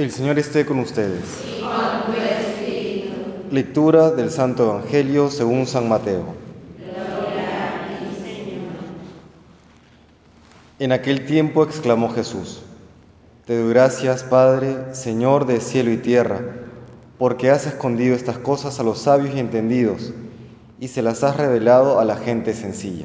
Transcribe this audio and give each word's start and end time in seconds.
El 0.00 0.10
Señor 0.10 0.38
esté 0.38 0.64
con 0.64 0.78
ustedes. 0.78 1.44
Lectura 3.50 4.10
del 4.10 4.30
Santo 4.30 4.64
Evangelio 4.64 5.30
según 5.30 5.66
San 5.66 5.90
Mateo. 5.90 6.24
En 10.78 10.92
aquel 10.92 11.26
tiempo 11.26 11.64
exclamó 11.64 12.08
Jesús, 12.08 12.62
Te 13.44 13.58
doy 13.58 13.68
gracias, 13.74 14.22
Padre, 14.22 14.94
Señor 14.94 15.44
de 15.44 15.60
cielo 15.60 15.90
y 15.90 15.98
tierra, 15.98 16.40
porque 17.18 17.50
has 17.50 17.66
escondido 17.66 18.16
estas 18.16 18.38
cosas 18.38 18.80
a 18.80 18.82
los 18.82 19.00
sabios 19.00 19.34
y 19.34 19.38
entendidos, 19.38 20.14
y 20.78 20.88
se 20.88 21.02
las 21.02 21.22
has 21.24 21.36
revelado 21.36 22.00
a 22.00 22.06
la 22.06 22.16
gente 22.16 22.54
sencilla. 22.54 23.04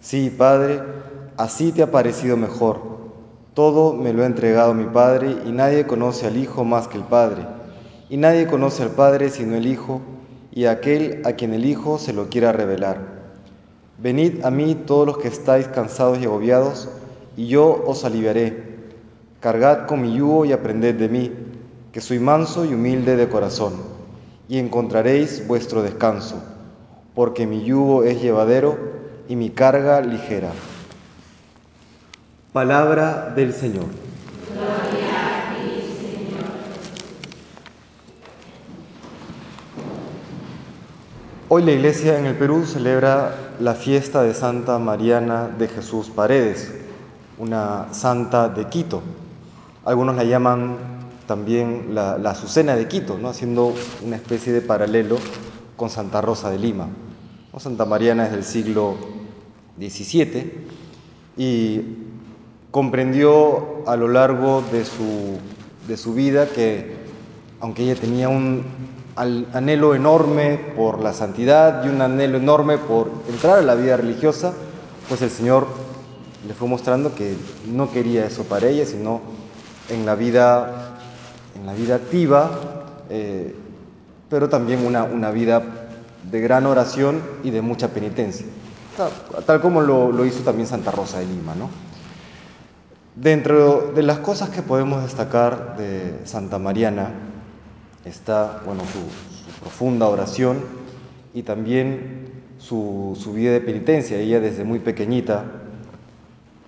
Sí, 0.00 0.34
Padre, 0.34 0.80
así 1.36 1.72
te 1.72 1.82
ha 1.82 1.90
parecido 1.90 2.38
mejor 2.38 2.95
todo 3.56 3.94
me 3.94 4.12
lo 4.12 4.22
ha 4.22 4.26
entregado 4.26 4.74
mi 4.74 4.84
Padre, 4.84 5.34
y 5.46 5.50
nadie 5.50 5.86
conoce 5.86 6.26
al 6.26 6.36
Hijo 6.36 6.62
más 6.66 6.88
que 6.88 6.98
el 6.98 7.04
Padre, 7.04 7.46
y 8.10 8.18
nadie 8.18 8.46
conoce 8.46 8.82
al 8.82 8.90
Padre 8.90 9.30
sino 9.30 9.56
el 9.56 9.66
Hijo, 9.66 10.02
y 10.52 10.66
aquel 10.66 11.22
a 11.24 11.32
quien 11.32 11.54
el 11.54 11.64
Hijo 11.64 11.96
se 11.96 12.12
lo 12.12 12.28
quiera 12.28 12.52
revelar. 12.52 12.98
Venid 13.96 14.44
a 14.44 14.50
mí 14.50 14.74
todos 14.74 15.06
los 15.06 15.16
que 15.16 15.28
estáis 15.28 15.68
cansados 15.68 16.18
y 16.18 16.26
agobiados, 16.26 16.90
y 17.34 17.46
yo 17.46 17.82
os 17.86 18.04
aliviaré. 18.04 18.76
Cargad 19.40 19.86
con 19.86 20.02
mi 20.02 20.14
yugo 20.14 20.44
y 20.44 20.52
aprended 20.52 20.96
de 20.96 21.08
mí, 21.08 21.32
que 21.92 22.02
soy 22.02 22.18
manso 22.18 22.66
y 22.66 22.74
humilde 22.74 23.16
de 23.16 23.30
corazón, 23.30 23.72
y 24.50 24.58
encontraréis 24.58 25.48
vuestro 25.48 25.82
descanso, 25.82 26.42
porque 27.14 27.46
mi 27.46 27.64
yugo 27.64 28.02
es 28.04 28.20
llevadero 28.20 28.76
y 29.30 29.36
mi 29.36 29.48
carga 29.48 30.02
ligera. 30.02 30.50
Palabra 32.52 33.32
del 33.36 33.52
Señor. 33.52 33.86
Gloria 34.52 35.50
a 35.50 35.54
ti, 35.54 35.82
Señor. 36.00 36.44
Hoy 41.48 41.62
la 41.62 41.72
iglesia 41.72 42.18
en 42.18 42.26
el 42.26 42.36
Perú 42.36 42.64
celebra 42.64 43.34
la 43.60 43.74
fiesta 43.74 44.22
de 44.22 44.34
Santa 44.34 44.78
Mariana 44.78 45.48
de 45.48 45.68
Jesús 45.68 46.08
Paredes, 46.08 46.72
una 47.38 47.92
santa 47.92 48.48
de 48.48 48.66
Quito. 48.68 49.02
Algunos 49.84 50.16
la 50.16 50.24
llaman 50.24 50.76
también 51.26 51.94
la, 51.94 52.14
Azucena 52.14 52.76
de 52.76 52.88
Quito, 52.88 53.18
¿no? 53.18 53.28
haciendo 53.28 53.74
una 54.04 54.16
especie 54.16 54.52
de 54.52 54.62
paralelo 54.62 55.16
con 55.76 55.90
Santa 55.90 56.20
Rosa 56.20 56.50
de 56.50 56.58
Lima. 56.58 56.88
Santa 57.58 57.86
Mariana 57.86 58.26
es 58.26 58.32
del 58.32 58.44
siglo 58.44 58.96
XVII 59.78 60.66
y 61.38 62.05
comprendió 62.76 63.84
a 63.86 63.96
lo 63.96 64.06
largo 64.06 64.62
de 64.70 64.84
su, 64.84 65.38
de 65.88 65.96
su 65.96 66.12
vida 66.12 66.46
que, 66.46 66.94
aunque 67.58 67.84
ella 67.84 67.98
tenía 67.98 68.28
un 68.28 68.64
anhelo 69.16 69.94
enorme 69.94 70.60
por 70.76 71.00
la 71.00 71.14
santidad 71.14 71.86
y 71.86 71.88
un 71.88 72.02
anhelo 72.02 72.36
enorme 72.36 72.76
por 72.76 73.10
entrar 73.30 73.60
a 73.60 73.62
la 73.62 73.76
vida 73.76 73.96
religiosa, 73.96 74.52
pues 75.08 75.22
el 75.22 75.30
Señor 75.30 75.66
le 76.46 76.52
fue 76.52 76.68
mostrando 76.68 77.14
que 77.14 77.34
no 77.66 77.90
quería 77.90 78.26
eso 78.26 78.44
para 78.44 78.68
ella, 78.68 78.84
sino 78.84 79.22
en 79.88 80.04
la 80.04 80.14
vida, 80.14 80.98
en 81.58 81.64
la 81.64 81.72
vida 81.72 81.94
activa, 81.94 82.50
eh, 83.08 83.56
pero 84.28 84.50
también 84.50 84.84
una, 84.84 85.04
una, 85.04 85.30
vida 85.30 85.62
de 86.30 86.40
gran 86.42 86.66
oración 86.66 87.22
y 87.42 87.48
de 87.48 87.62
mucha 87.62 87.88
penitencia, 87.88 88.44
tal, 89.46 89.62
como 89.62 89.80
lo, 89.80 90.12
lo 90.12 90.26
hizo 90.26 90.40
también 90.40 90.68
Santa 90.68 90.90
Rosa 90.90 91.20
de 91.20 91.24
Lima, 91.24 91.54
¿no? 91.54 91.70
Dentro 93.16 93.92
de 93.94 94.02
las 94.02 94.18
cosas 94.18 94.50
que 94.50 94.60
podemos 94.60 95.02
destacar 95.02 95.78
de 95.78 96.20
Santa 96.26 96.58
Mariana 96.58 97.12
está 98.04 98.60
bueno, 98.66 98.82
su, 98.82 99.58
profunda 99.58 100.06
oración 100.06 100.58
y 101.32 101.42
también 101.42 102.42
su, 102.58 103.16
vida 103.34 103.52
de 103.52 103.62
penitencia. 103.62 104.18
Ella 104.18 104.38
desde 104.38 104.64
muy 104.64 104.80
pequeñita 104.80 105.44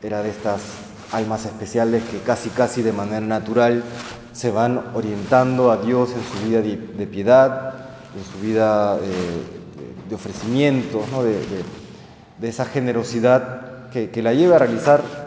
era 0.00 0.22
de 0.22 0.30
estas 0.30 0.60
almas 1.10 1.46
especiales 1.46 2.04
que 2.04 2.20
casi 2.20 2.48
casi 2.50 2.80
de 2.80 2.92
manera 2.92 3.26
natural 3.26 3.82
se 4.32 4.52
van 4.52 4.80
orientando 4.94 5.72
a 5.72 5.78
Dios 5.78 6.10
en 6.12 6.22
su 6.22 6.48
vida 6.48 6.62
de, 6.62 7.06
piedad, 7.08 7.74
en 8.16 8.24
su 8.24 8.46
vida 8.46 8.98
eh, 9.02 10.08
de 10.08 10.14
ofrecimiento, 10.14 11.02
de, 12.40 12.48
esa 12.48 12.66
generosidad 12.66 13.88
que, 13.90 14.10
que 14.10 14.22
la 14.22 14.32
lleva 14.32 14.54
a 14.54 14.58
realizar 14.60 15.25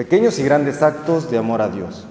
pequeños 0.00 0.38
y 0.38 0.44
grandes 0.44 0.80
actos 0.80 1.30
de 1.30 1.36
amor 1.36 1.60
a 1.60 1.68
Dios. 1.68 2.06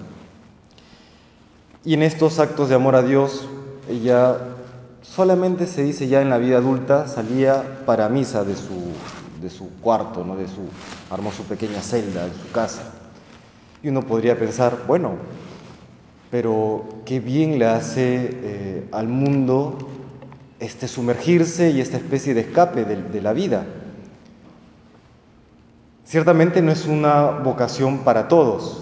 Y 1.84 1.96
en 1.96 2.04
estos 2.04 2.38
actos 2.38 2.70
de 2.70 2.76
amor 2.76 2.94
a 2.94 3.02
Dios, 3.02 3.50
ella 3.90 4.38
solamente 5.02 5.66
se 5.66 5.82
dice 5.82 6.08
ya 6.08 6.22
en 6.22 6.30
la 6.30 6.38
vida 6.38 6.58
adulta, 6.58 7.08
salía 7.08 7.84
para 7.88 8.08
misa 8.08 8.44
de 8.44 8.56
su, 8.56 8.92
de 9.42 9.50
su 9.50 9.72
cuarto, 9.82 10.24
¿no? 10.24 10.36
de 10.36 10.46
su, 10.48 10.70
armó 11.10 11.32
pequeña 11.50 11.82
celda 11.82 12.28
en 12.28 12.34
su 12.36 12.52
casa. 12.52 12.84
Y 13.82 13.90
uno 13.90 14.04
podría 14.04 14.38
pensar, 14.38 14.84
bueno, 14.86 15.14
pero 16.30 16.86
qué 17.06 17.20
bien 17.20 17.58
le 17.58 17.66
hace 17.66 18.30
eh, 18.44 18.88
al 18.92 19.08
mundo 19.08 19.80
este 20.60 20.88
sumergirse 20.88 21.72
y 21.72 21.82
esta 21.82 21.98
especie 21.98 22.36
de 22.36 22.42
escape 22.42 22.86
de 22.86 23.22
la 23.24 23.34
vida. 23.34 23.66
Ciertamente 26.10 26.64
no 26.64 26.72
es 26.72 26.88
una 26.88 27.30
vocación 27.30 28.00
para 28.00 28.28
todos, 28.28 28.82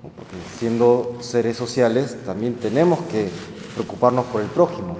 porque 0.00 0.36
siendo 0.60 1.16
seres 1.18 1.56
sociales 1.56 2.16
también 2.24 2.54
tenemos 2.54 3.00
que 3.10 3.30
preocuparnos 3.74 4.26
por 4.26 4.42
el 4.42 4.46
prójimo, 4.46 4.96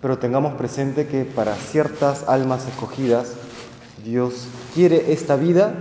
pero 0.00 0.16
tengamos 0.16 0.54
presente 0.54 1.08
que 1.08 1.26
para 1.26 1.56
ciertas 1.56 2.26
almas 2.26 2.66
escogidas 2.66 3.34
Dios 4.02 4.48
quiere 4.74 5.12
esta 5.12 5.36
vida 5.36 5.74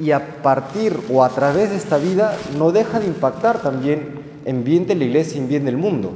y 0.00 0.12
a 0.12 0.40
partir 0.42 0.98
o 1.12 1.22
a 1.22 1.28
través 1.28 1.68
de 1.68 1.76
esta 1.76 1.98
vida 1.98 2.34
no 2.56 2.72
deja 2.72 3.00
de 3.00 3.06
impactar 3.08 3.60
también 3.60 4.22
en 4.46 4.64
bien 4.64 4.86
de 4.86 4.94
la 4.94 5.04
iglesia 5.04 5.36
y 5.36 5.40
en 5.40 5.48
bien 5.48 5.66
del 5.66 5.76
mundo. 5.76 6.14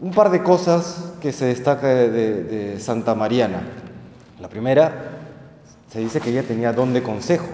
Un 0.00 0.12
par 0.12 0.30
de 0.30 0.44
cosas 0.44 1.14
que 1.20 1.32
se 1.32 1.46
destaca 1.46 1.88
de, 1.88 2.44
de 2.44 2.78
Santa 2.78 3.16
Mariana. 3.16 3.62
La 4.40 4.48
primera, 4.48 5.09
se 5.92 6.00
dice 6.00 6.20
que 6.20 6.30
ella 6.30 6.42
tenía 6.42 6.72
don 6.72 6.92
de 6.92 7.02
consejo. 7.02 7.46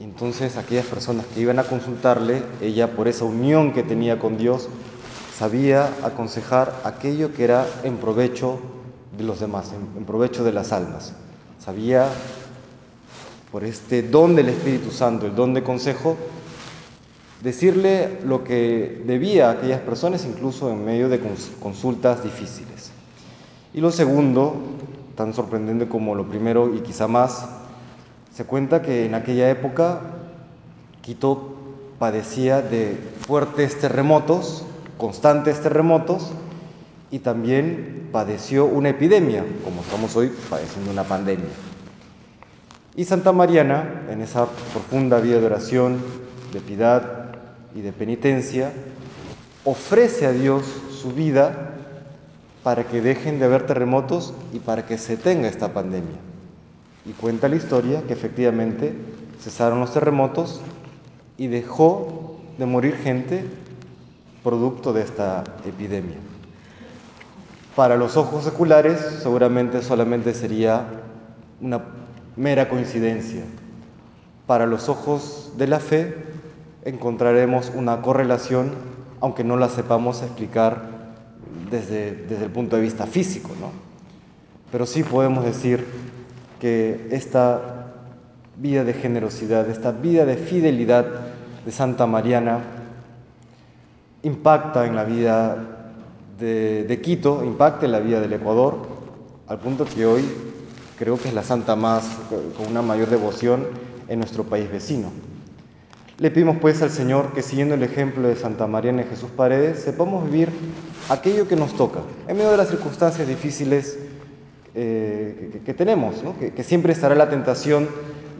Entonces 0.00 0.56
aquellas 0.56 0.86
personas 0.86 1.26
que 1.26 1.40
iban 1.40 1.58
a 1.58 1.64
consultarle, 1.64 2.42
ella 2.60 2.96
por 2.96 3.08
esa 3.08 3.24
unión 3.24 3.72
que 3.72 3.82
tenía 3.82 4.18
con 4.18 4.38
Dios, 4.38 4.68
sabía 5.36 5.92
aconsejar 6.02 6.80
aquello 6.84 7.32
que 7.32 7.44
era 7.44 7.66
en 7.82 7.96
provecho 7.96 8.58
de 9.16 9.24
los 9.24 9.40
demás, 9.40 9.72
en, 9.72 10.04
provecho 10.04 10.44
de 10.44 10.52
las 10.52 10.72
almas. 10.72 11.14
Sabía, 11.58 12.08
por 13.50 13.64
este 13.64 14.02
don 14.02 14.34
del 14.34 14.48
Espíritu 14.48 14.90
Santo, 14.90 15.26
el 15.26 15.34
don 15.34 15.54
de 15.54 15.62
consejo, 15.62 16.16
decirle 17.42 18.18
lo 18.24 18.42
que 18.42 19.02
debía 19.06 19.48
a 19.48 19.52
aquellas 19.52 19.80
personas, 19.80 20.24
incluso 20.24 20.70
en 20.70 20.84
medio 20.84 21.08
de 21.08 21.20
consultas 21.60 22.22
difíciles. 22.22 22.90
Y 23.72 23.80
lo 23.80 23.90
segundo, 23.90 24.54
tan 25.16 25.34
sorprendente 25.34 25.88
como 25.88 26.14
lo 26.14 26.28
primero 26.28 26.74
y 26.74 26.80
quizá 26.80 27.08
más, 27.08 27.46
se 28.34 28.44
cuenta 28.44 28.82
que 28.82 29.06
en 29.06 29.14
aquella 29.14 29.48
época 29.50 30.00
Quito 31.02 31.54
padecía 31.98 32.62
de 32.62 32.98
fuertes 33.26 33.78
terremotos, 33.78 34.64
constantes 34.96 35.60
terremotos, 35.60 36.32
y 37.10 37.18
también 37.18 38.08
padeció 38.10 38.64
una 38.64 38.88
epidemia, 38.88 39.44
como 39.64 39.82
estamos 39.82 40.16
hoy 40.16 40.32
padeciendo 40.48 40.90
una 40.90 41.04
pandemia. 41.04 41.50
Y 42.96 43.04
Santa 43.04 43.32
Mariana, 43.32 44.04
en 44.08 44.22
esa 44.22 44.46
profunda 44.72 45.20
vida 45.20 45.38
de 45.38 45.46
oración, 45.46 45.98
de 46.52 46.60
piedad 46.60 47.34
y 47.74 47.82
de 47.82 47.92
penitencia, 47.92 48.72
ofrece 49.64 50.26
a 50.26 50.32
Dios 50.32 50.64
su 50.90 51.12
vida 51.12 51.73
para 52.64 52.84
que 52.84 53.02
dejen 53.02 53.38
de 53.38 53.44
haber 53.44 53.66
terremotos 53.66 54.32
y 54.54 54.58
para 54.58 54.86
que 54.86 54.96
se 54.96 55.18
tenga 55.18 55.48
esta 55.48 55.74
pandemia. 55.74 56.16
Y 57.04 57.12
cuenta 57.12 57.46
la 57.46 57.56
historia 57.56 58.02
que 58.06 58.14
efectivamente 58.14 58.94
cesaron 59.38 59.80
los 59.80 59.92
terremotos 59.92 60.62
y 61.36 61.48
dejó 61.48 62.40
de 62.56 62.64
morir 62.64 62.96
gente 62.96 63.44
producto 64.42 64.94
de 64.94 65.02
esta 65.02 65.44
epidemia. 65.66 66.16
Para 67.76 67.96
los 67.96 68.16
ojos 68.16 68.44
seculares 68.44 68.98
seguramente 69.22 69.82
solamente 69.82 70.32
sería 70.32 70.86
una 71.60 71.82
mera 72.34 72.70
coincidencia. 72.70 73.42
Para 74.46 74.64
los 74.64 74.88
ojos 74.88 75.52
de 75.58 75.66
la 75.66 75.80
fe 75.80 76.16
encontraremos 76.86 77.72
una 77.74 78.00
correlación, 78.00 78.72
aunque 79.20 79.44
no 79.44 79.58
la 79.58 79.68
sepamos 79.68 80.22
explicar 80.22 80.93
desde, 81.70 82.44
el 82.44 82.50
punto 82.50 82.76
de 82.76 82.82
vista 82.82 83.06
físico, 83.06 83.50
¿no? 83.60 83.70
Pero 84.70 84.86
sí 84.86 85.02
podemos 85.02 85.44
decir 85.44 85.84
que 86.60 87.08
esta 87.10 87.92
vida 88.56 88.84
de 88.84 88.92
generosidad, 88.94 89.68
esta 89.68 89.92
vida 89.92 90.24
de 90.24 90.36
fidelidad 90.36 91.06
de 91.64 91.72
Santa 91.72 92.06
Mariana 92.06 92.60
impacta 94.22 94.86
en 94.86 94.96
la 94.96 95.04
vida 95.04 95.74
de, 96.38 97.00
Quito, 97.02 97.44
impacta 97.44 97.86
en 97.86 97.92
la 97.92 98.00
vida 98.00 98.20
del 98.20 98.32
Ecuador, 98.32 98.86
al 99.46 99.58
punto 99.58 99.84
que 99.84 100.06
hoy 100.06 100.24
creo 100.98 101.18
que 101.18 101.28
es 101.28 101.34
la 101.34 101.42
santa 101.42 101.76
más, 101.76 102.18
con 102.56 102.66
una 102.66 102.82
mayor 102.82 103.08
devoción 103.08 103.66
en 104.08 104.18
nuestro 104.18 104.44
país 104.44 104.70
vecino. 104.70 105.10
Le 106.18 106.30
pedimos 106.30 106.58
pues 106.60 106.80
al 106.80 106.90
Señor 106.90 107.32
que 107.32 107.42
siguiendo 107.42 107.74
el 107.74 107.82
ejemplo 107.82 108.28
de 108.28 108.36
Santa 108.36 108.68
María 108.68 108.92
en 108.92 109.02
Jesús 109.02 109.30
Paredes, 109.36 109.80
sepamos 109.80 110.24
vivir 110.24 110.48
aquello 111.08 111.48
que 111.48 111.56
nos 111.56 111.74
toca, 111.74 112.00
en 112.28 112.36
medio 112.36 112.52
de 112.52 112.56
las 112.56 112.68
circunstancias 112.68 113.26
difíciles 113.26 113.98
eh, 114.76 115.60
que, 115.66 115.74
tenemos, 115.74 116.14
que, 116.38 116.62
siempre 116.62 116.92
estará 116.92 117.16
la 117.16 117.28
tentación 117.28 117.88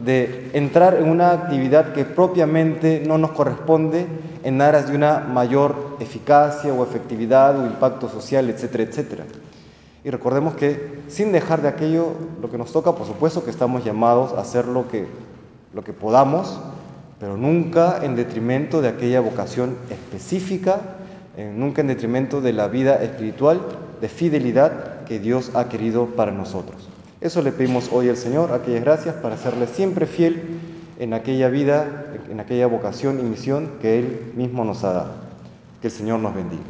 de 0.05 0.51
entrar 0.53 0.95
en 0.95 1.09
una 1.09 1.31
actividad 1.31 1.91
que 1.91 2.05
propiamente 2.05 3.03
no 3.05 3.17
nos 3.17 3.31
corresponde 3.31 4.05
en 4.45 4.61
aras 4.61 4.87
de 4.87 4.95
una 4.95 5.19
mayor 5.19 5.97
eficacia 5.99 6.73
o 6.73 6.81
efectividad 6.81 7.59
o 7.59 7.65
impacto 7.65 8.07
social, 8.07 8.49
etcétera, 8.49 8.83
etcétera. 8.85 9.25
Y 10.05 10.11
recordemos 10.11 10.55
que 10.55 11.01
sin 11.09 11.33
dejar 11.33 11.61
de 11.61 11.67
aquello 11.67 12.13
lo 12.41 12.49
que 12.49 12.57
nos 12.57 12.71
toca, 12.71 12.93
por 12.93 13.05
supuesto 13.05 13.43
que 13.43 13.49
estamos 13.49 13.83
llamados 13.83 14.31
a 14.31 14.39
hacer 14.39 14.65
lo 14.65 14.87
que, 14.87 15.07
lo 15.73 15.83
que 15.83 15.91
podamos, 15.91 16.57
pero 17.19 17.37
nunca 17.37 17.99
en 18.03 18.15
detrimento 18.15 18.81
de 18.81 18.89
aquella 18.89 19.21
vocación 19.21 19.75
específica, 19.89 20.81
eh, 21.37 21.51
nunca 21.55 21.81
en 21.81 21.87
detrimento 21.87 22.41
de 22.41 22.53
la 22.53 22.67
vida 22.67 23.01
espiritual 23.03 23.61
de 24.01 24.09
fidelidad 24.09 25.03
que 25.05 25.19
Dios 25.19 25.51
ha 25.55 25.69
querido 25.69 26.07
para 26.07 26.31
nosotros. 26.31 26.89
Eso 27.21 27.41
le 27.41 27.51
pedimos 27.51 27.89
hoy 27.91 28.09
al 28.09 28.17
Señor, 28.17 28.51
aquellas 28.51 28.83
gracias 28.83 29.15
para 29.15 29.37
serle 29.37 29.67
siempre 29.67 30.05
fiel 30.05 30.59
en 30.99 31.13
aquella 31.13 31.49
vida, 31.49 32.05
en 32.29 32.39
aquella 32.39 32.67
vocación 32.67 33.19
y 33.19 33.23
misión 33.23 33.71
que 33.81 33.99
Él 33.99 34.33
mismo 34.35 34.65
nos 34.65 34.83
ha 34.83 34.93
dado. 34.93 35.11
Que 35.81 35.87
el 35.87 35.93
Señor 35.93 36.19
nos 36.19 36.35
bendiga. 36.35 36.63